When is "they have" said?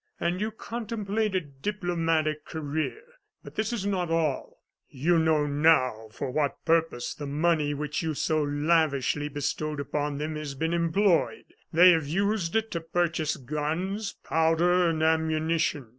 11.71-12.07